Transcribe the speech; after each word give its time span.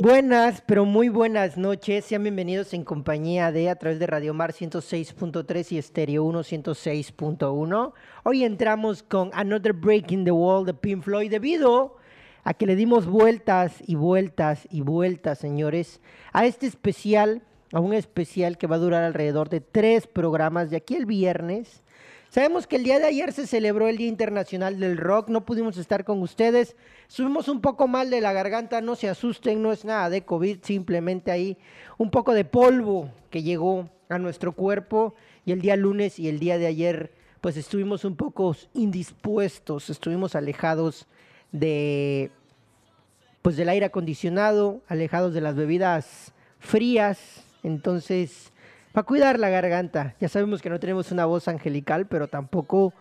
Buenas, 0.00 0.62
pero 0.64 0.84
muy 0.84 1.08
buenas 1.08 1.58
noches. 1.58 2.04
Sean 2.04 2.22
bienvenidos 2.22 2.72
en 2.72 2.84
compañía 2.84 3.50
de 3.50 3.68
a 3.68 3.74
través 3.74 3.98
de 3.98 4.06
Radio 4.06 4.32
Mar 4.32 4.52
106.3 4.52 5.72
y 5.72 5.78
Estéreo 5.78 6.22
1 6.22 6.38
106.1. 6.44 7.92
Hoy 8.22 8.44
entramos 8.44 9.02
con 9.02 9.30
Another 9.32 9.72
Break 9.72 10.12
in 10.12 10.24
the 10.24 10.30
Wall 10.30 10.64
de 10.66 10.74
Pink 10.74 11.02
Floyd 11.02 11.32
debido 11.32 11.96
a 12.44 12.54
que 12.54 12.66
le 12.66 12.76
dimos 12.76 13.06
vueltas 13.06 13.82
y 13.88 13.96
vueltas 13.96 14.68
y 14.70 14.82
vueltas, 14.82 15.40
señores, 15.40 16.00
a 16.32 16.46
este 16.46 16.68
especial, 16.68 17.42
a 17.72 17.80
un 17.80 17.92
especial 17.92 18.56
que 18.56 18.68
va 18.68 18.76
a 18.76 18.78
durar 18.78 19.02
alrededor 19.02 19.48
de 19.48 19.60
tres 19.60 20.06
programas 20.06 20.70
de 20.70 20.76
aquí 20.76 20.94
el 20.94 21.06
viernes. 21.06 21.82
Sabemos 22.30 22.66
que 22.66 22.76
el 22.76 22.84
día 22.84 22.98
de 22.98 23.06
ayer 23.06 23.32
se 23.32 23.46
celebró 23.46 23.88
el 23.88 23.96
Día 23.96 24.06
Internacional 24.06 24.78
del 24.78 24.98
Rock, 24.98 25.30
no 25.30 25.46
pudimos 25.46 25.78
estar 25.78 26.04
con 26.04 26.20
ustedes, 26.20 26.76
subimos 27.06 27.48
un 27.48 27.62
poco 27.62 27.88
mal 27.88 28.10
de 28.10 28.20
la 28.20 28.34
garganta, 28.34 28.82
no 28.82 28.96
se 28.96 29.08
asusten, 29.08 29.62
no 29.62 29.72
es 29.72 29.86
nada 29.86 30.10
de 30.10 30.26
COVID, 30.26 30.58
simplemente 30.62 31.30
ahí 31.30 31.56
un 31.96 32.10
poco 32.10 32.34
de 32.34 32.44
polvo 32.44 33.10
que 33.30 33.42
llegó 33.42 33.88
a 34.10 34.18
nuestro 34.18 34.52
cuerpo 34.52 35.14
y 35.46 35.52
el 35.52 35.62
día 35.62 35.76
lunes 35.76 36.18
y 36.18 36.28
el 36.28 36.38
día 36.38 36.58
de 36.58 36.66
ayer 36.66 37.12
pues 37.40 37.56
estuvimos 37.56 38.04
un 38.04 38.14
poco 38.14 38.54
indispuestos, 38.74 39.88
estuvimos 39.88 40.34
alejados 40.34 41.06
de 41.50 42.30
pues 43.40 43.56
del 43.56 43.70
aire 43.70 43.86
acondicionado, 43.86 44.82
alejados 44.86 45.32
de 45.32 45.40
las 45.40 45.54
bebidas 45.54 46.34
frías, 46.58 47.42
entonces 47.62 48.52
para 48.92 49.06
cuidar 49.06 49.38
la 49.38 49.48
garganta. 49.48 50.14
Ya 50.20 50.28
sabemos 50.28 50.62
que 50.62 50.70
no 50.70 50.80
tenemos 50.80 51.12
una 51.12 51.26
voz 51.26 51.48
angelical, 51.48 52.06
pero 52.06 52.28
tampoco 52.28 52.94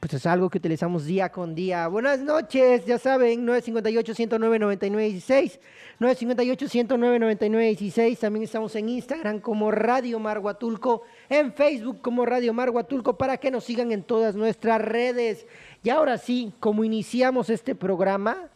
pues 0.00 0.14
es 0.14 0.26
algo 0.26 0.48
que 0.48 0.58
utilizamos 0.58 1.06
día 1.06 1.30
con 1.30 1.56
día. 1.56 1.88
Buenas 1.88 2.20
noches, 2.20 2.86
ya 2.86 2.98
saben, 2.98 3.44
958-109-9916, 3.46 5.58
958-109-9916. 5.98 8.18
También 8.18 8.44
estamos 8.44 8.76
en 8.76 8.90
Instagram 8.90 9.40
como 9.40 9.72
Radio 9.72 10.20
Marguatulco, 10.20 11.02
en 11.28 11.52
Facebook 11.52 12.00
como 12.00 12.24
Radio 12.24 12.54
Marguatulco, 12.54 13.18
para 13.18 13.38
que 13.38 13.50
nos 13.50 13.64
sigan 13.64 13.90
en 13.90 14.04
todas 14.04 14.36
nuestras 14.36 14.80
redes. 14.80 15.48
Y 15.82 15.90
ahora 15.90 16.16
sí, 16.16 16.52
como 16.60 16.84
iniciamos 16.84 17.50
este 17.50 17.74
programa, 17.74 18.50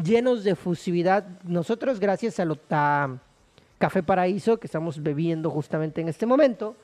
llenos 0.00 0.44
de 0.44 0.54
fusividad, 0.54 1.26
nosotros 1.42 1.98
gracias 1.98 2.38
a, 2.38 2.44
lo, 2.44 2.56
a 2.70 3.18
Café 3.78 4.02
Paraíso 4.02 4.58
que 4.58 4.66
estamos 4.66 5.02
bebiendo 5.02 5.50
justamente 5.50 6.00
en 6.00 6.08
este 6.08 6.26
momento, 6.26 6.76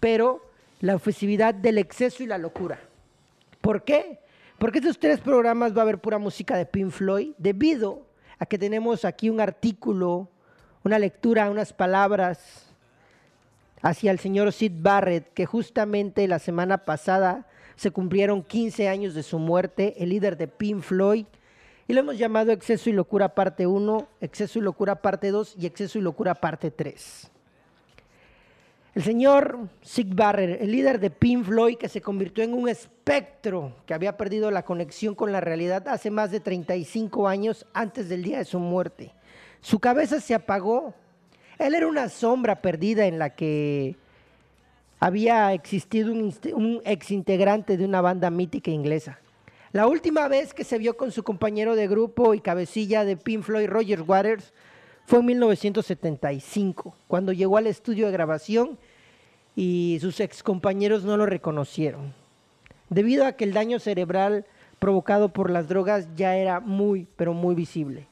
pero 0.00 0.42
la 0.80 0.98
fusividad 0.98 1.54
del 1.54 1.78
exceso 1.78 2.22
y 2.22 2.26
la 2.26 2.38
locura. 2.38 2.78
¿Por 3.60 3.82
qué? 3.82 4.20
Porque 4.58 4.78
estos 4.78 4.98
tres 4.98 5.20
programas 5.20 5.74
va 5.74 5.80
a 5.80 5.82
haber 5.82 5.98
pura 5.98 6.18
música 6.18 6.56
de 6.56 6.66
Pink 6.66 6.90
Floyd, 6.90 7.34
debido 7.38 8.06
a 8.38 8.46
que 8.46 8.58
tenemos 8.58 9.04
aquí 9.04 9.28
un 9.28 9.40
artículo, 9.40 10.28
una 10.84 10.98
lectura, 10.98 11.50
unas 11.50 11.72
palabras 11.72 12.66
hacia 13.82 14.10
el 14.10 14.18
señor 14.18 14.52
Sid 14.52 14.72
Barrett, 14.76 15.32
que 15.34 15.46
justamente 15.46 16.26
la 16.28 16.38
semana 16.38 16.78
pasada 16.78 17.46
se 17.76 17.90
cumplieron 17.90 18.42
15 18.42 18.88
años 18.88 19.14
de 19.14 19.22
su 19.22 19.38
muerte, 19.38 19.94
el 19.98 20.08
líder 20.08 20.36
de 20.36 20.48
Pink 20.48 20.80
Floyd, 20.80 21.26
y 21.88 21.92
lo 21.92 22.00
hemos 22.00 22.18
llamado 22.18 22.52
Exceso 22.52 22.90
y 22.90 22.92
Locura 22.92 23.34
parte 23.34 23.66
1, 23.66 24.08
Exceso 24.20 24.58
y 24.58 24.62
Locura 24.62 24.96
parte 25.02 25.30
2 25.30 25.56
y 25.58 25.66
Exceso 25.66 25.98
y 25.98 26.02
Locura 26.02 26.34
parte 26.34 26.70
3. 26.70 27.30
El 28.96 29.02
señor 29.02 29.58
Sig 29.82 30.14
Barrer, 30.14 30.58
el 30.62 30.72
líder 30.72 30.98
de 30.98 31.10
Pink 31.10 31.44
Floyd, 31.44 31.76
que 31.76 31.88
se 31.88 32.00
convirtió 32.00 32.42
en 32.42 32.54
un 32.54 32.68
espectro 32.68 33.74
que 33.84 33.92
había 33.92 34.16
perdido 34.16 34.50
la 34.50 34.64
conexión 34.64 35.14
con 35.14 35.32
la 35.32 35.42
realidad 35.42 35.86
hace 35.88 36.10
más 36.10 36.30
de 36.30 36.40
35 36.40 37.28
años 37.28 37.66
antes 37.74 38.08
del 38.08 38.22
día 38.22 38.38
de 38.38 38.46
su 38.46 38.58
muerte. 38.58 39.12
Su 39.60 39.80
cabeza 39.80 40.18
se 40.18 40.34
apagó. 40.34 40.94
Él 41.58 41.74
era 41.74 41.86
una 41.86 42.08
sombra 42.08 42.62
perdida 42.62 43.06
en 43.06 43.18
la 43.18 43.30
que 43.30 43.96
había 44.98 45.52
existido 45.52 46.10
un, 46.10 46.34
un 46.54 46.80
exintegrante 46.86 47.76
de 47.76 47.84
una 47.84 48.00
banda 48.00 48.30
mítica 48.30 48.70
inglesa. 48.70 49.18
La 49.76 49.86
última 49.86 50.26
vez 50.26 50.54
que 50.54 50.64
se 50.64 50.78
vio 50.78 50.96
con 50.96 51.12
su 51.12 51.22
compañero 51.22 51.76
de 51.76 51.86
grupo 51.86 52.32
y 52.32 52.40
cabecilla 52.40 53.04
de 53.04 53.18
Pink 53.18 53.42
Floyd, 53.42 53.68
Roger 53.68 54.00
Waters, 54.00 54.54
fue 55.04 55.18
en 55.18 55.26
1975, 55.26 56.96
cuando 57.06 57.34
llegó 57.34 57.58
al 57.58 57.66
estudio 57.66 58.06
de 58.06 58.12
grabación 58.12 58.78
y 59.54 59.98
sus 60.00 60.20
excompañeros 60.20 61.04
no 61.04 61.18
lo 61.18 61.26
reconocieron. 61.26 62.14
Debido 62.88 63.26
a 63.26 63.32
que 63.32 63.44
el 63.44 63.52
daño 63.52 63.78
cerebral 63.78 64.46
provocado 64.78 65.28
por 65.28 65.50
las 65.50 65.68
drogas 65.68 66.08
ya 66.16 66.36
era 66.36 66.60
muy, 66.60 67.06
pero 67.16 67.34
muy 67.34 67.54
visible. 67.54 68.06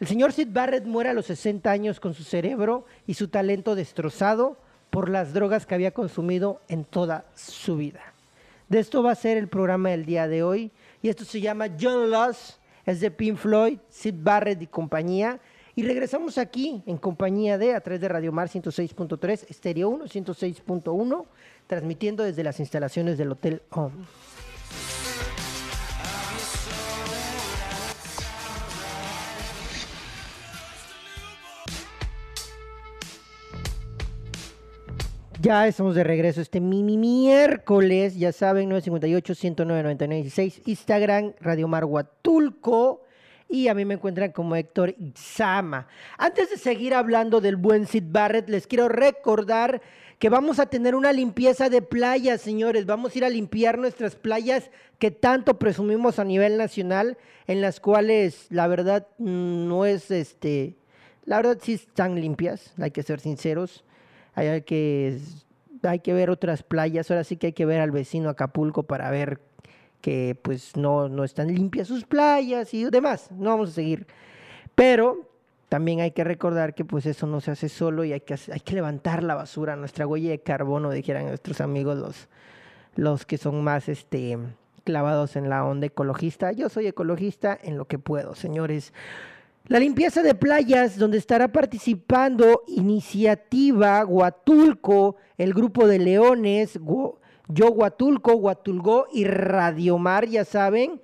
El 0.00 0.06
señor 0.06 0.32
Sid 0.32 0.48
Barrett 0.52 0.86
muere 0.86 1.10
a 1.10 1.12
los 1.12 1.26
60 1.26 1.70
años 1.70 2.00
con 2.00 2.14
su 2.14 2.24
cerebro 2.24 2.86
y 3.06 3.12
su 3.12 3.28
talento 3.28 3.74
destrozado 3.74 4.56
por 4.88 5.10
las 5.10 5.34
drogas 5.34 5.66
que 5.66 5.74
había 5.74 5.90
consumido 5.90 6.62
en 6.68 6.86
toda 6.86 7.26
su 7.34 7.76
vida. 7.76 8.15
De 8.68 8.80
esto 8.80 9.02
va 9.02 9.12
a 9.12 9.14
ser 9.14 9.36
el 9.36 9.48
programa 9.48 9.90
del 9.90 10.04
día 10.04 10.26
de 10.26 10.42
hoy. 10.42 10.72
Y 11.02 11.08
esto 11.08 11.24
se 11.24 11.40
llama 11.40 11.68
John 11.80 12.10
Loss, 12.10 12.58
es 12.84 13.00
de 13.00 13.10
Pink 13.10 13.36
Floyd, 13.36 13.78
Sid 13.88 14.14
Barrett 14.18 14.60
y 14.62 14.66
compañía. 14.66 15.40
Y 15.74 15.82
regresamos 15.82 16.38
aquí 16.38 16.82
en 16.86 16.96
compañía 16.96 17.58
de, 17.58 17.74
a 17.74 17.80
través 17.80 18.00
de 18.00 18.08
Radio 18.08 18.32
Mar 18.32 18.48
106.3, 18.48 19.46
Estéreo 19.48 19.90
1 19.90 20.06
106.1, 20.06 21.26
transmitiendo 21.66 22.24
desde 22.24 22.42
las 22.42 22.58
instalaciones 22.60 23.18
del 23.18 23.32
Hotel 23.32 23.62
Home. 23.70 24.06
Ya 35.46 35.68
estamos 35.68 35.94
de 35.94 36.02
regreso 36.02 36.40
este 36.40 36.58
mini 36.58 36.98
miércoles, 36.98 38.16
ya 38.16 38.32
saben, 38.32 38.68
958-109-9916, 38.68 40.62
Instagram, 40.66 41.34
Radio 41.40 41.68
Marguatulco, 41.68 43.04
y 43.48 43.68
a 43.68 43.74
mí 43.74 43.84
me 43.84 43.94
encuentran 43.94 44.32
como 44.32 44.56
Héctor 44.56 44.96
Itzama. 44.98 45.86
Antes 46.18 46.50
de 46.50 46.56
seguir 46.56 46.94
hablando 46.94 47.40
del 47.40 47.54
buen 47.54 47.86
Sid 47.86 48.02
Barrett, 48.08 48.48
les 48.48 48.66
quiero 48.66 48.88
recordar 48.88 49.80
que 50.18 50.30
vamos 50.30 50.58
a 50.58 50.66
tener 50.66 50.96
una 50.96 51.12
limpieza 51.12 51.68
de 51.68 51.80
playas, 51.80 52.40
señores. 52.40 52.84
Vamos 52.84 53.14
a 53.14 53.18
ir 53.18 53.24
a 53.24 53.30
limpiar 53.30 53.78
nuestras 53.78 54.16
playas 54.16 54.72
que 54.98 55.12
tanto 55.12 55.60
presumimos 55.60 56.18
a 56.18 56.24
nivel 56.24 56.56
nacional, 56.56 57.18
en 57.46 57.60
las 57.60 57.78
cuales 57.78 58.48
la 58.50 58.66
verdad 58.66 59.06
no 59.18 59.86
es 59.86 60.10
este, 60.10 60.74
la 61.24 61.36
verdad 61.36 61.58
sí 61.62 61.74
están 61.74 62.20
limpias, 62.20 62.74
hay 62.80 62.90
que 62.90 63.04
ser 63.04 63.20
sinceros 63.20 63.84
hay 64.36 64.62
que, 64.62 65.18
hay 65.82 65.98
que 66.00 66.12
ver 66.12 66.30
otras 66.30 66.62
playas, 66.62 67.10
ahora 67.10 67.24
sí 67.24 67.36
que 67.36 67.48
hay 67.48 67.52
que 67.52 67.66
ver 67.66 67.80
al 67.80 67.90
vecino 67.90 68.28
Acapulco 68.28 68.84
para 68.84 69.10
ver 69.10 69.40
que 70.00 70.38
pues 70.40 70.76
no, 70.76 71.08
no 71.08 71.24
están 71.24 71.52
limpias 71.52 71.88
sus 71.88 72.04
playas 72.04 72.72
y 72.74 72.84
demás, 72.84 73.30
no 73.32 73.50
vamos 73.50 73.70
a 73.70 73.72
seguir. 73.72 74.06
Pero 74.74 75.28
también 75.68 76.00
hay 76.00 76.12
que 76.12 76.22
recordar 76.22 76.74
que 76.74 76.84
pues 76.84 77.06
eso 77.06 77.26
no 77.26 77.40
se 77.40 77.50
hace 77.50 77.68
solo 77.68 78.04
y 78.04 78.12
hay 78.12 78.20
que, 78.20 78.36
hay 78.52 78.60
que 78.60 78.74
levantar 78.74 79.22
la 79.22 79.34
basura, 79.34 79.74
nuestra 79.74 80.06
huella 80.06 80.30
de 80.30 80.38
carbono, 80.38 80.90
dijeran 80.90 81.26
nuestros 81.26 81.60
amigos 81.60 81.98
los, 81.98 82.28
los 82.94 83.26
que 83.26 83.38
son 83.38 83.64
más 83.64 83.88
este, 83.88 84.38
clavados 84.84 85.34
en 85.34 85.48
la 85.48 85.64
onda 85.64 85.86
ecologista. 85.86 86.52
Yo 86.52 86.68
soy 86.68 86.86
ecologista 86.86 87.58
en 87.60 87.78
lo 87.78 87.86
que 87.86 87.98
puedo, 87.98 88.34
señores. 88.34 88.92
La 89.68 89.80
limpieza 89.80 90.22
de 90.22 90.36
playas, 90.36 90.96
donde 90.96 91.18
estará 91.18 91.48
participando 91.48 92.62
Iniciativa 92.68 94.04
Huatulco, 94.04 95.16
el 95.38 95.54
grupo 95.54 95.88
de 95.88 95.98
Leones, 95.98 96.78
Yo 97.48 97.70
Huatulco, 97.72 98.36
Huatulgó 98.36 99.08
y 99.12 99.24
Radiomar, 99.24 100.28
ya 100.28 100.44
saben, 100.44 101.00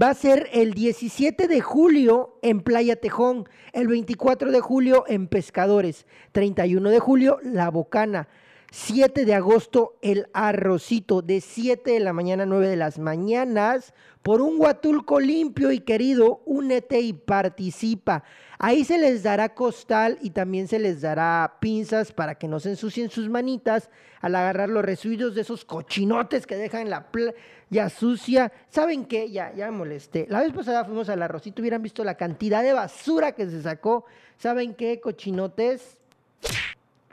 va 0.00 0.10
a 0.10 0.14
ser 0.14 0.50
el 0.52 0.74
17 0.74 1.48
de 1.48 1.62
julio 1.62 2.38
en 2.42 2.60
Playa 2.60 2.96
Tejón, 2.96 3.48
el 3.72 3.88
24 3.88 4.50
de 4.50 4.60
julio 4.60 5.04
en 5.08 5.26
Pescadores, 5.26 6.04
31 6.32 6.90
de 6.90 6.98
julio 6.98 7.38
La 7.42 7.70
Bocana, 7.70 8.28
7 8.76 9.24
de 9.24 9.34
agosto 9.34 9.96
el 10.02 10.26
Arrocito, 10.32 11.22
de 11.22 11.40
7 11.40 11.92
de 11.92 12.00
la 12.00 12.12
mañana 12.12 12.42
a 12.42 12.46
9 12.46 12.66
de 12.66 12.74
las 12.74 12.98
mañanas, 12.98 13.94
por 14.20 14.40
un 14.40 14.60
Huatulco 14.60 15.20
limpio 15.20 15.70
y 15.70 15.78
querido, 15.78 16.42
únete 16.44 17.00
y 17.00 17.12
participa. 17.12 18.24
Ahí 18.58 18.84
se 18.84 18.98
les 18.98 19.22
dará 19.22 19.54
costal 19.54 20.18
y 20.22 20.30
también 20.30 20.66
se 20.66 20.80
les 20.80 21.02
dará 21.02 21.58
pinzas 21.60 22.10
para 22.10 22.34
que 22.34 22.48
no 22.48 22.58
se 22.58 22.70
ensucien 22.70 23.10
sus 23.10 23.28
manitas 23.28 23.90
al 24.20 24.34
agarrar 24.34 24.70
los 24.70 24.84
residuos 24.84 25.36
de 25.36 25.42
esos 25.42 25.64
cochinotes 25.64 26.44
que 26.44 26.56
dejan 26.56 26.90
la 26.90 27.12
playa 27.12 27.88
sucia. 27.90 28.50
¿Saben 28.70 29.04
qué? 29.04 29.30
Ya, 29.30 29.54
ya 29.54 29.70
me 29.70 29.78
molesté. 29.78 30.26
La 30.28 30.40
vez 30.40 30.52
pasada 30.52 30.84
fuimos 30.84 31.08
al 31.08 31.22
arrocito, 31.22 31.62
hubieran 31.62 31.82
visto 31.82 32.02
la 32.02 32.16
cantidad 32.16 32.64
de 32.64 32.72
basura 32.72 33.36
que 33.36 33.48
se 33.48 33.62
sacó. 33.62 34.04
¿Saben 34.36 34.74
qué? 34.74 34.98
Cochinotes 34.98 35.98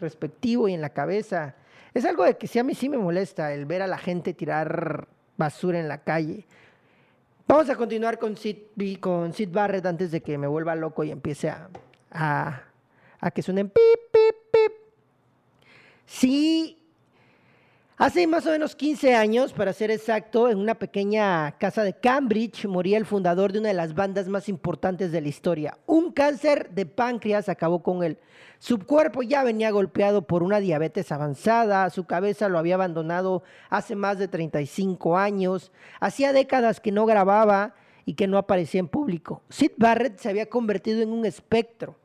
respectivo 0.02 0.68
y 0.68 0.74
en 0.74 0.82
la 0.82 0.90
cabeza. 0.90 1.56
Es 1.94 2.06
algo 2.06 2.24
de 2.24 2.38
que 2.38 2.48
sí 2.48 2.60
a 2.60 2.64
mí 2.64 2.76
sí 2.76 2.90
me 2.90 2.98
molesta 2.98 3.54
el 3.54 3.66
ver 3.66 3.82
a 3.82 3.88
la 3.88 3.98
gente 3.98 4.34
tirar 4.34 5.08
basura 5.38 5.80
en 5.80 5.88
la 5.88 6.00
calle. 6.00 6.46
Vamos 7.48 7.70
a 7.70 7.76
continuar 7.76 8.18
con 8.18 8.38
Sid, 8.38 8.58
con 9.00 9.34
Sid 9.34 9.50
Barrett 9.52 9.86
antes 9.86 10.12
de 10.12 10.22
que 10.22 10.38
me 10.38 10.48
vuelva 10.48 10.76
loco 10.76 11.04
y 11.04 11.12
empiece 11.12 11.50
a, 11.50 11.70
a, 12.12 12.64
a 13.20 13.32
que 13.32 13.42
suenen 13.42 13.70
pip, 13.70 14.00
pip, 14.12 14.36
pip. 14.52 14.72
Sí, 16.06 16.81
Hace 18.02 18.26
más 18.26 18.48
o 18.48 18.50
menos 18.50 18.76
15 18.76 19.14
años, 19.14 19.54
para 19.54 19.74
ser 19.74 19.92
exacto, 19.92 20.50
en 20.50 20.58
una 20.58 20.74
pequeña 20.74 21.52
casa 21.60 21.84
de 21.84 21.94
Cambridge 21.94 22.66
moría 22.66 22.98
el 22.98 23.06
fundador 23.06 23.52
de 23.52 23.60
una 23.60 23.68
de 23.68 23.76
las 23.76 23.94
bandas 23.94 24.28
más 24.28 24.50
importantes 24.50 25.12
de 25.12 25.22
la 25.22 25.28
historia. 25.28 25.78
Un 25.86 26.12
cáncer 26.12 26.72
de 26.72 26.88
páncreas 26.88 27.48
acabó 27.48 27.84
con 27.84 28.02
él. 28.02 28.18
Su 28.58 28.80
cuerpo 28.80 29.22
ya 29.22 29.44
venía 29.44 29.70
golpeado 29.70 30.24
por 30.24 30.42
una 30.42 30.60
diabetes 30.60 31.12
avanzada, 31.12 31.92
su 31.92 32.06
cabeza 32.06 32.50
lo 32.50 32.58
había 32.58 32.74
abandonado 32.74 33.44
hace 33.70 33.96
más 33.96 34.18
de 34.18 34.28
35 34.28 35.16
años, 35.16 35.72
hacía 36.00 36.34
décadas 36.34 36.80
que 36.80 36.92
no 36.92 37.06
grababa 37.06 37.76
y 38.06 38.16
que 38.16 38.26
no 38.26 38.40
aparecía 38.40 38.80
en 38.80 38.88
público. 38.88 39.44
Sid 39.50 39.74
Barrett 39.78 40.18
se 40.18 40.28
había 40.28 40.50
convertido 40.50 41.04
en 41.04 41.10
un 41.12 41.28
espectro, 41.28 41.98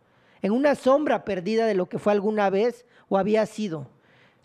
en 0.42 0.52
una 0.52 0.74
sombra 0.74 1.24
perdida 1.24 1.64
de 1.64 1.74
lo 1.74 1.88
que 1.88 1.98
fue 1.98 2.12
alguna 2.12 2.50
vez 2.50 2.84
o 3.08 3.16
había 3.16 3.46
sido. 3.46 3.95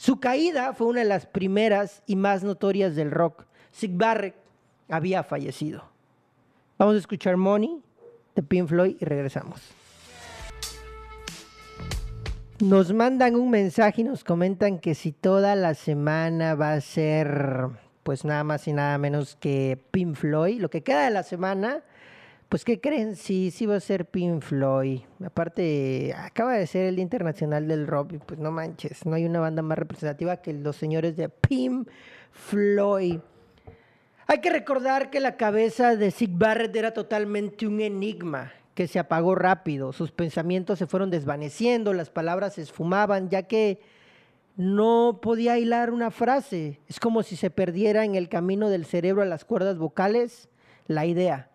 Su 0.01 0.19
caída 0.19 0.73
fue 0.73 0.87
una 0.87 1.01
de 1.01 1.05
las 1.05 1.27
primeras 1.27 2.01
y 2.07 2.15
más 2.15 2.43
notorias 2.43 2.95
del 2.95 3.11
rock. 3.11 3.45
Sid 3.69 3.91
Barrett 3.93 4.33
había 4.89 5.21
fallecido. 5.21 5.83
Vamos 6.79 6.95
a 6.95 6.97
escuchar 6.97 7.37
Money 7.37 7.83
de 8.33 8.41
Pink 8.41 8.67
Floyd 8.67 8.95
y 8.99 9.05
regresamos. 9.05 9.61
Nos 12.61 12.91
mandan 12.91 13.35
un 13.35 13.51
mensaje 13.51 14.01
y 14.01 14.03
nos 14.03 14.23
comentan 14.23 14.79
que 14.79 14.95
si 14.95 15.11
toda 15.11 15.53
la 15.53 15.75
semana 15.75 16.55
va 16.55 16.73
a 16.73 16.81
ser 16.81 17.69
pues 18.01 18.25
nada 18.25 18.43
más 18.43 18.67
y 18.67 18.73
nada 18.73 18.97
menos 18.97 19.35
que 19.35 19.79
Pink 19.91 20.15
Floyd, 20.15 20.59
lo 20.59 20.71
que 20.71 20.81
queda 20.81 21.05
de 21.05 21.11
la 21.11 21.21
semana, 21.21 21.83
pues, 22.51 22.65
¿qué 22.65 22.81
creen? 22.81 23.15
Sí, 23.15 23.49
sí 23.49 23.65
va 23.65 23.77
a 23.77 23.79
ser 23.79 24.07
Pink 24.07 24.43
Floyd. 24.43 24.99
Aparte, 25.23 26.13
acaba 26.17 26.51
de 26.51 26.67
ser 26.67 26.87
el 26.87 26.97
Día 26.97 27.03
Internacional 27.03 27.65
del 27.65 27.87
Rock 27.87 28.15
pues 28.25 28.41
no 28.41 28.51
manches, 28.51 29.05
no 29.05 29.15
hay 29.15 29.23
una 29.23 29.39
banda 29.39 29.61
más 29.61 29.79
representativa 29.79 30.35
que 30.41 30.51
los 30.51 30.75
señores 30.75 31.15
de 31.15 31.29
Pink 31.29 31.87
Floyd. 32.33 33.19
Hay 34.27 34.41
que 34.41 34.49
recordar 34.49 35.09
que 35.09 35.21
la 35.21 35.37
cabeza 35.37 35.95
de 35.95 36.11
Sid 36.11 36.31
Barrett 36.33 36.75
era 36.75 36.93
totalmente 36.93 37.65
un 37.65 37.79
enigma 37.79 38.51
que 38.75 38.89
se 38.89 38.99
apagó 38.99 39.33
rápido. 39.33 39.93
Sus 39.93 40.11
pensamientos 40.11 40.77
se 40.77 40.87
fueron 40.87 41.09
desvaneciendo, 41.09 41.93
las 41.93 42.09
palabras 42.09 42.55
se 42.55 42.63
esfumaban, 42.63 43.29
ya 43.29 43.43
que 43.43 43.79
no 44.57 45.19
podía 45.21 45.57
hilar 45.57 45.89
una 45.89 46.11
frase. 46.11 46.81
Es 46.89 46.99
como 46.99 47.23
si 47.23 47.37
se 47.37 47.49
perdiera 47.49 48.03
en 48.03 48.15
el 48.15 48.27
camino 48.27 48.67
del 48.67 48.83
cerebro 48.83 49.21
a 49.21 49.25
las 49.25 49.45
cuerdas 49.45 49.77
vocales 49.77 50.49
la 50.87 51.05
idea. 51.05 51.50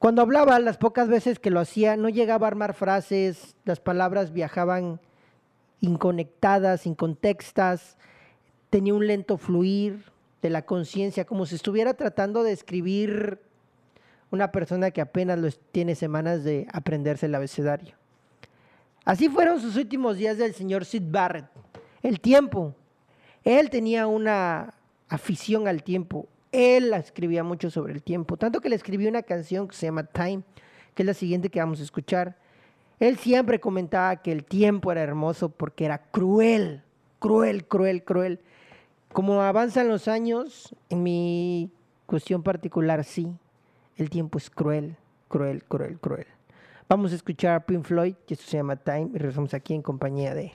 Cuando 0.00 0.22
hablaba, 0.22 0.58
las 0.60 0.78
pocas 0.78 1.08
veces 1.08 1.38
que 1.38 1.50
lo 1.50 1.60
hacía, 1.60 1.94
no 1.98 2.08
llegaba 2.08 2.46
a 2.46 2.48
armar 2.48 2.72
frases, 2.72 3.54
las 3.66 3.80
palabras 3.80 4.32
viajaban 4.32 4.98
inconectadas, 5.82 6.86
incontextas, 6.86 7.98
tenía 8.70 8.94
un 8.94 9.06
lento 9.06 9.36
fluir 9.36 10.02
de 10.40 10.48
la 10.48 10.62
conciencia, 10.62 11.26
como 11.26 11.44
si 11.44 11.56
estuviera 11.56 11.92
tratando 11.92 12.42
de 12.42 12.52
escribir 12.52 13.40
una 14.30 14.50
persona 14.50 14.90
que 14.90 15.02
apenas 15.02 15.60
tiene 15.70 15.94
semanas 15.94 16.44
de 16.44 16.66
aprenderse 16.72 17.26
el 17.26 17.34
abecedario. 17.34 17.94
Así 19.04 19.28
fueron 19.28 19.60
sus 19.60 19.76
últimos 19.76 20.16
días 20.16 20.38
del 20.38 20.54
señor 20.54 20.86
Sid 20.86 21.02
Barrett. 21.10 21.44
El 22.02 22.20
tiempo. 22.20 22.74
Él 23.44 23.68
tenía 23.68 24.06
una 24.06 24.72
afición 25.10 25.68
al 25.68 25.82
tiempo. 25.82 26.26
Él 26.52 26.92
escribía 26.94 27.44
mucho 27.44 27.70
sobre 27.70 27.92
el 27.92 28.02
tiempo, 28.02 28.36
tanto 28.36 28.60
que 28.60 28.68
le 28.68 28.76
escribió 28.76 29.08
una 29.08 29.22
canción 29.22 29.68
que 29.68 29.76
se 29.76 29.86
llama 29.86 30.04
Time, 30.04 30.42
que 30.94 31.02
es 31.02 31.06
la 31.06 31.14
siguiente 31.14 31.48
que 31.48 31.60
vamos 31.60 31.80
a 31.80 31.84
escuchar. 31.84 32.36
Él 32.98 33.16
siempre 33.18 33.60
comentaba 33.60 34.16
que 34.16 34.32
el 34.32 34.44
tiempo 34.44 34.92
era 34.92 35.02
hermoso 35.02 35.48
porque 35.48 35.84
era 35.84 35.98
cruel, 35.98 36.82
cruel, 37.18 37.64
cruel, 37.66 38.04
cruel. 38.04 38.40
Como 39.12 39.40
avanzan 39.42 39.88
los 39.88 40.08
años, 40.08 40.74
en 40.88 41.02
mi 41.02 41.70
cuestión 42.06 42.42
particular, 42.42 43.04
sí, 43.04 43.32
el 43.96 44.10
tiempo 44.10 44.38
es 44.38 44.50
cruel, 44.50 44.96
cruel, 45.28 45.64
cruel, 45.64 45.98
cruel. 45.98 46.26
Vamos 46.88 47.12
a 47.12 47.14
escuchar 47.14 47.54
a 47.54 47.64
Pink 47.64 47.84
Floyd, 47.84 48.14
que 48.26 48.34
esto 48.34 48.46
se 48.46 48.56
llama 48.56 48.76
Time, 48.76 49.10
y 49.14 49.18
regresamos 49.18 49.54
aquí 49.54 49.74
en 49.74 49.82
compañía 49.82 50.34
de... 50.34 50.52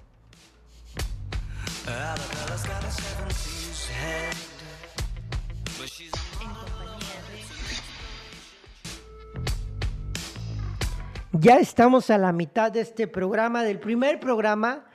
Ya 11.33 11.57
estamos 11.59 12.09
a 12.09 12.17
la 12.17 12.31
mitad 12.31 12.71
de 12.71 12.81
este 12.81 13.07
programa, 13.07 13.63
del 13.63 13.79
primer 13.79 14.19
programa 14.19 14.85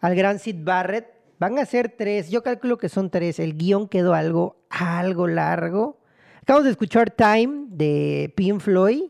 al 0.00 0.14
gran 0.14 0.38
Sid 0.38 0.56
Barrett. 0.64 1.06
Van 1.38 1.58
a 1.58 1.64
ser 1.64 1.94
tres, 1.96 2.28
yo 2.30 2.42
calculo 2.42 2.76
que 2.76 2.88
son 2.88 3.10
tres. 3.10 3.38
El 3.38 3.56
guion 3.56 3.88
quedó 3.88 4.14
algo, 4.14 4.56
algo 4.68 5.26
largo. 5.26 6.00
Acabamos 6.42 6.64
de 6.64 6.70
escuchar 6.72 7.10
Time 7.10 7.66
de 7.68 8.32
Pink 8.36 8.60
Floyd. 8.60 9.04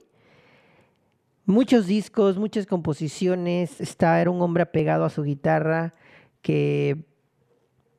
Muchos 1.45 1.87
discos, 1.87 2.37
muchas 2.37 2.67
composiciones. 2.67 3.81
Está, 3.81 4.21
era 4.21 4.31
un 4.31 4.43
hombre 4.43 4.65
apegado 4.65 5.05
a 5.05 5.11
su 5.11 5.23
guitarra 5.23 5.95
que, 6.43 7.05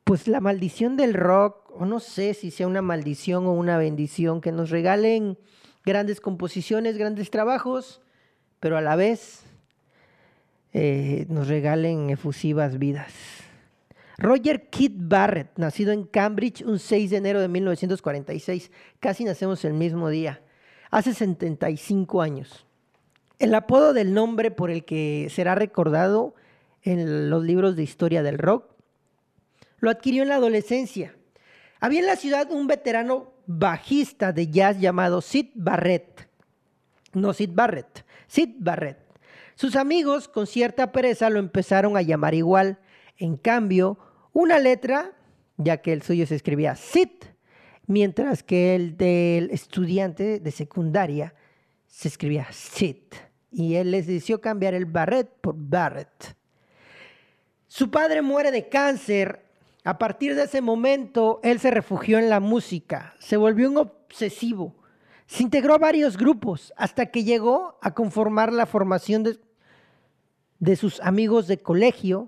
pues 0.04 0.28
la 0.28 0.40
maldición 0.40 0.98
del 0.98 1.14
rock, 1.14 1.67
o 1.80 1.86
no 1.86 2.00
sé 2.00 2.34
si 2.34 2.52
sea 2.52 2.68
una 2.68 2.82
maldición 2.82 3.46
o 3.46 3.54
una 3.54 3.78
bendición, 3.78 4.42
que 4.42 4.52
nos 4.52 4.70
regalen 4.70 5.38
grandes 5.86 6.22
composiciones, 6.22 6.98
grandes 6.98 7.30
trabajos 7.32 8.02
pero 8.60 8.78
a 8.78 8.82
la 8.82 8.96
vez 8.96 9.44
eh, 10.74 11.26
nos 11.30 11.48
regalen 11.48 12.10
efusivas 12.10 12.78
vidas. 12.78 13.14
Roger 14.18 14.70
Kid 14.70 14.94
Barrett, 14.96 15.58
nacido 15.58 15.92
en 15.92 16.04
Cambridge 16.04 16.64
un 16.64 16.80
6 16.80 17.12
de 17.12 17.18
enero 17.18 17.40
de 17.40 17.48
1946, 17.48 18.72
casi 19.00 19.24
nacemos 19.24 19.64
el 19.64 19.74
mismo 19.74 20.10
día, 20.10 20.42
hace 20.90 21.14
75 21.14 22.22
años. 22.22 22.66
El 23.38 23.54
apodo 23.54 23.94
del 23.94 24.14
nombre 24.16 24.50
por 24.50 24.72
el 24.72 24.86
que 24.86 25.28
será 25.30 25.54
recordado 25.54 26.34
en 26.82 27.30
los 27.30 27.44
libros 27.44 27.76
de 27.76 27.84
historia 27.84 28.24
del 28.24 28.40
rock 28.40 28.72
lo 29.80 29.92
adquirió 29.92 30.24
en 30.24 30.30
la 30.30 30.36
adolescencia. 30.36 31.16
Había 31.80 32.00
en 32.00 32.06
la 32.06 32.16
ciudad 32.16 32.52
un 32.52 32.68
veterano 32.68 33.34
bajista 33.46 34.34
de 34.34 34.50
jazz 34.50 34.80
llamado 34.80 35.22
Sid 35.22 35.48
Barrett. 35.56 36.28
No 37.14 37.34
Sid 37.34 37.52
Barrett, 37.54 38.06
Sid 38.28 38.56
Barrett. 38.60 39.00
Sus 39.56 39.76
amigos, 39.76 40.28
con 40.28 40.46
cierta 40.46 40.92
pereza, 40.92 41.30
lo 41.30 41.40
empezaron 41.40 41.98
a 41.98 42.02
llamar 42.02 42.36
igual. 42.36 42.80
En 43.18 43.38
cambio, 43.38 43.98
una 44.34 44.60
letra, 44.60 45.14
ya 45.58 45.78
que 45.78 45.94
el 45.94 46.04
suyo 46.04 46.28
se 46.28 46.36
escribía 46.36 46.76
Sid, 46.76 47.10
mientras 47.88 48.44
que 48.44 48.76
el 48.76 48.98
del 48.98 49.50
estudiante 49.50 50.40
de 50.40 50.52
secundaria 50.52 51.34
se 51.88 52.08
escribía 52.08 52.48
Sid. 52.52 52.98
Y 53.50 53.76
él 53.76 53.92
les 53.92 54.06
decidió 54.06 54.42
cambiar 54.42 54.76
el 54.76 54.86
Barrett 54.86 55.30
por 55.42 55.56
Barrett. 55.58 56.36
Su 57.68 57.90
padre 57.90 58.22
muere 58.22 58.52
de 58.52 58.70
cáncer. 58.70 59.47
A 59.88 59.98
partir 59.98 60.36
de 60.36 60.44
ese 60.44 60.60
momento, 60.60 61.40
él 61.44 61.62
se 61.62 61.72
refugió 61.72 62.20
en 62.20 62.30
la 62.30 62.42
música. 62.42 63.16
Se 63.20 63.38
volvió 63.38 63.70
un 63.70 63.78
obsesivo 63.78 64.76
Se 65.28 65.44
integró 65.44 65.76
a 65.76 65.78
varios 65.78 66.18
grupos 66.18 66.74
hasta 66.76 67.06
que 67.06 67.24
llegó 67.24 67.78
a 67.82 67.94
conformar 67.94 68.52
la 68.52 68.66
formación 68.66 69.24
de, 70.60 70.76
sus 70.76 71.00
amigos 71.00 71.48
de 71.48 71.60
colegio 71.60 72.28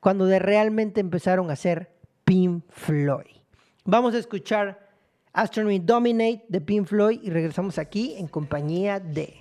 cuando 0.00 0.24
de 0.24 0.38
realmente 0.38 1.00
empezaron 1.00 1.50
a 1.50 1.56
ser 1.56 1.92
Pink 2.24 2.64
Floyd. 2.70 3.36
Vamos 3.84 4.14
a 4.14 4.18
escuchar 4.18 4.88
Astronomy 5.34 5.80
Dominate 5.80 6.46
de 6.48 6.62
Pink 6.62 6.86
Floyd 6.86 7.20
y 7.22 7.28
regresamos 7.28 7.76
aquí 7.76 8.14
en 8.16 8.28
compañía 8.28 8.98
de... 8.98 9.40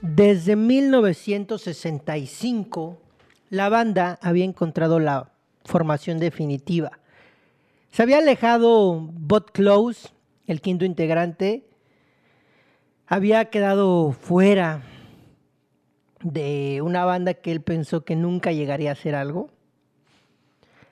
Desde 0.00 0.54
1965, 0.54 3.02
la 3.50 3.68
banda 3.68 4.16
había 4.22 4.44
encontrado 4.44 5.00
la 5.00 5.32
formación 5.64 6.20
definitiva. 6.20 7.00
Se 7.90 8.02
había 8.02 8.18
alejado 8.18 9.00
Bot 9.00 9.50
Close, 9.50 10.10
el 10.46 10.60
quinto 10.60 10.84
integrante, 10.84 11.64
había 13.08 13.46
quedado 13.46 14.12
fuera 14.12 14.82
de 16.22 16.80
una 16.80 17.04
banda 17.04 17.34
que 17.34 17.50
él 17.50 17.60
pensó 17.60 18.04
que 18.04 18.14
nunca 18.14 18.52
llegaría 18.52 18.90
a 18.90 18.92
hacer 18.92 19.16
algo. 19.16 19.50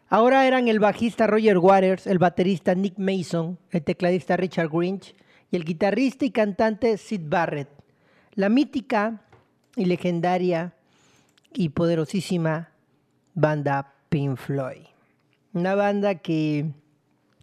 Ahora 0.09 0.49
eran 0.49 0.67
el 0.67 0.81
bajista 0.81 1.29
Roger 1.29 1.59
Waters, 1.59 2.09
el 2.09 2.19
baterista 2.19 2.75
Nick 2.75 2.99
Mason, 2.99 3.57
el 3.71 3.85
tecladista 3.85 4.37
Richard 4.37 4.71
Grinch 4.71 5.15
y 5.53 5.57
el 5.57 5.65
guitarrista 5.65 6.25
y 6.25 6.33
cantante 6.33 6.97
Sid 6.97 7.21
Barrett. 7.25 7.76
La 8.37 8.51
mítica 8.51 9.23
y 9.77 9.87
legendaria 9.87 10.75
y 11.55 11.71
poderosísima 11.71 12.69
banda 13.33 13.95
Pink 14.11 14.37
Floyd. 14.37 14.85
Una 15.55 15.75
banda 15.75 16.17
que 16.17 16.71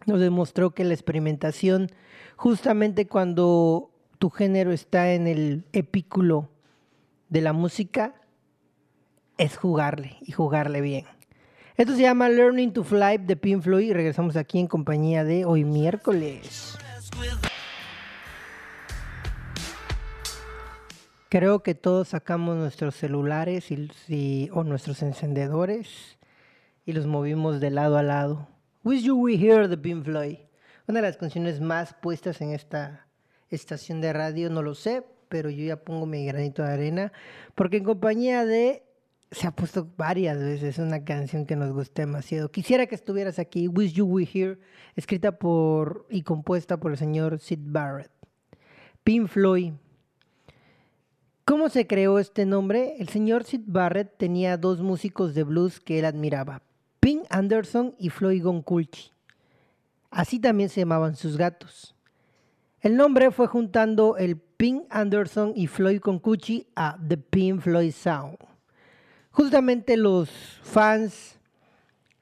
nos 0.06 0.20
demostró 0.20 0.70
que 0.70 0.84
la 0.84 0.94
experimentación, 0.94 1.90
justamente 2.36 3.08
cuando 3.08 3.90
tu 4.20 4.30
género 4.30 4.70
está 4.70 5.12
en 5.12 5.26
el 5.26 5.64
epículo 5.72 6.48
de 7.28 7.40
la 7.40 7.52
música, 7.52 8.14
es 9.36 9.56
jugarle 9.56 10.18
y 10.20 10.30
jugarle 10.30 10.80
bien. 10.80 11.06
Esto 11.76 11.96
se 11.96 12.02
llama 12.02 12.28
Learning 12.28 12.72
to 12.72 12.84
Fly 12.84 13.18
de 13.18 13.34
Pink 13.34 13.62
Floyd 13.62 13.88
y 13.88 13.92
regresamos 13.92 14.36
aquí 14.36 14.60
en 14.60 14.68
compañía 14.68 15.24
de 15.24 15.44
hoy 15.44 15.64
miércoles. 15.64 16.78
Creo 21.34 21.64
que 21.64 21.74
todos 21.74 22.10
sacamos 22.10 22.56
nuestros 22.56 22.94
celulares 22.94 23.72
y, 24.08 24.48
o 24.52 24.62
nuestros 24.62 25.02
encendedores 25.02 26.16
y 26.86 26.92
los 26.92 27.08
movimos 27.08 27.58
de 27.58 27.72
lado 27.72 27.98
a 27.98 28.04
lado. 28.04 28.46
Wish 28.84 29.02
You 29.02 29.16
We 29.16 29.34
Hear 29.34 29.68
the 29.68 29.76
Pink 29.76 30.04
Floyd. 30.04 30.36
Una 30.86 31.00
de 31.00 31.08
las 31.08 31.16
canciones 31.16 31.60
más 31.60 31.92
puestas 31.94 32.40
en 32.40 32.52
esta 32.52 33.08
estación 33.50 34.00
de 34.00 34.12
radio, 34.12 34.48
no 34.48 34.62
lo 34.62 34.76
sé, 34.76 35.04
pero 35.28 35.50
yo 35.50 35.64
ya 35.64 35.74
pongo 35.74 36.06
mi 36.06 36.24
granito 36.24 36.62
de 36.62 36.72
arena, 36.72 37.12
porque 37.56 37.78
en 37.78 37.84
compañía 37.84 38.44
de 38.44 38.84
se 39.32 39.48
ha 39.48 39.50
puesto 39.50 39.88
varias 39.96 40.38
veces 40.38 40.78
una 40.78 41.04
canción 41.04 41.46
que 41.46 41.56
nos 41.56 41.72
gusta 41.72 42.02
demasiado. 42.02 42.52
Quisiera 42.52 42.86
que 42.86 42.94
estuvieras 42.94 43.40
aquí, 43.40 43.66
Wish 43.66 43.94
You 43.94 44.06
We 44.06 44.28
Hear, 44.32 44.60
escrita 44.94 45.36
por 45.36 46.06
y 46.10 46.22
compuesta 46.22 46.76
por 46.76 46.92
el 46.92 46.96
señor 46.96 47.40
Sid 47.40 47.58
Barrett. 47.60 48.12
Pink 49.02 49.26
Floyd, 49.26 49.72
¿Cómo 51.46 51.68
se 51.68 51.86
creó 51.86 52.18
este 52.18 52.46
nombre? 52.46 52.96
El 52.98 53.10
señor 53.10 53.44
Sid 53.44 53.64
Barrett 53.66 54.16
tenía 54.16 54.56
dos 54.56 54.80
músicos 54.80 55.34
de 55.34 55.42
blues 55.42 55.78
que 55.78 55.98
él 55.98 56.06
admiraba, 56.06 56.62
Pink 57.00 57.26
Anderson 57.28 57.94
y 57.98 58.08
Floyd 58.08 58.42
Gonculchi. 58.42 59.10
Así 60.10 60.38
también 60.38 60.70
se 60.70 60.80
llamaban 60.80 61.16
sus 61.16 61.36
gatos. 61.36 61.94
El 62.80 62.96
nombre 62.96 63.30
fue 63.30 63.46
juntando 63.46 64.16
el 64.16 64.38
Pink 64.38 64.84
Anderson 64.88 65.52
y 65.54 65.66
Floyd 65.66 66.00
Gonculchi 66.02 66.66
a 66.76 66.96
The 67.06 67.18
Pink 67.18 67.60
Floyd 67.60 67.92
Sound. 67.92 68.38
Justamente 69.30 69.98
los 69.98 70.30
fans 70.62 71.38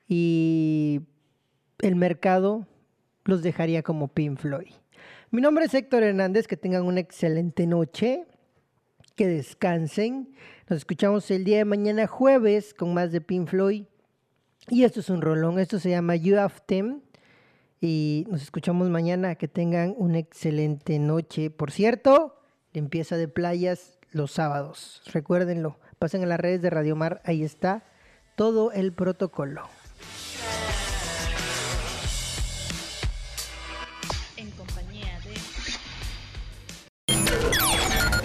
y 0.09 1.01
el 1.79 1.95
mercado 1.95 2.67
los 3.25 3.45
dejaría 3.45 3.85
como 3.85 4.09
Pink 4.09 4.41
Floyd. 4.41 4.73
Mi 5.31 5.41
nombre 5.41 5.67
es 5.67 5.75
Héctor 5.75 6.03
Hernández, 6.03 6.49
que 6.49 6.57
tengan 6.57 6.83
una 6.83 6.99
excelente 6.99 7.69
noche 7.69 8.27
que 9.15 9.27
descansen. 9.27 10.35
Nos 10.69 10.79
escuchamos 10.79 11.31
el 11.31 11.45
día 11.45 11.59
de 11.59 11.65
mañana 11.65 12.07
jueves 12.07 12.75
con 12.75 12.95
más 12.95 13.13
de 13.13 13.21
Pink 13.21 13.49
Floyd. 13.49 13.85
Y 14.69 14.85
esto 14.85 15.01
es 15.01 15.11
un 15.11 15.23
rolón, 15.23 15.59
esto 15.59 15.79
se 15.79 15.91
llama 15.91 16.17
You 16.17 16.39
Have 16.39 16.55
Them. 16.67 17.01
Y 17.81 18.27
nos 18.29 18.43
escuchamos 18.43 18.89
mañana, 18.91 19.35
que 19.35 19.49
tengan 19.49 19.95
una 19.99 20.19
excelente 20.19 20.99
noche. 20.99 21.51
Por 21.51 21.73
cierto, 21.73 22.39
limpieza 22.73 23.17
de 23.17 23.29
playas 23.29 23.99
los 24.13 24.33
sábados. 24.33 25.03
Recuérdenlo, 25.13 25.79
pasen 25.99 26.23
a 26.23 26.27
las 26.27 26.39
redes 26.39 26.63
de 26.63 26.71
Radio 26.71 26.95
Mar, 26.95 27.21
ahí 27.25 27.43
está 27.43 27.85
todo 28.37 28.73
el 28.73 28.93
protocolo. 28.93 29.69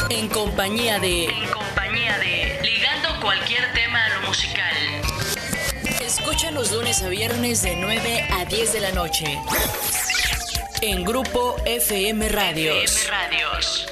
En 0.10 0.30
compañía 0.30 1.00
de. 1.00 1.26
En 1.26 1.50
compañía 1.50 2.18
de. 2.20 2.60
Ligando 2.64 3.20
cualquier 3.22 3.74
tema 3.74 4.06
a 4.06 4.10
lo 4.10 4.28
musical. 4.28 4.74
Escucha 6.02 6.52
los 6.52 6.72
lunes 6.72 7.02
a 7.04 7.10
viernes 7.10 7.62
de 7.62 7.76
9 7.76 8.28
a 8.32 8.46
10 8.46 8.74
de 8.74 8.80
la 8.80 8.92
noche. 8.92 9.38
En 10.82 11.04
Grupo 11.04 11.58
FM 11.66 12.30
Radios. 12.30 12.96
FM 12.96 13.18
Radios. 13.18 13.87